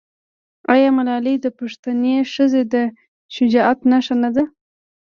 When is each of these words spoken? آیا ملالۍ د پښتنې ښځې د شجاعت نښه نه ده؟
آیا 0.73 0.89
ملالۍ 0.97 1.35
د 1.41 1.47
پښتنې 1.59 2.15
ښځې 2.33 2.61
د 2.73 2.75
شجاعت 3.35 3.79
نښه 3.91 4.15
نه 4.23 4.29
ده؟ 4.35 4.43